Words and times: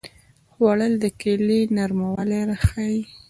خوړل 0.53 0.93
د 1.03 1.05
کیلې 1.21 1.59
نرموالی 1.77 2.41
ښيي 2.67 2.99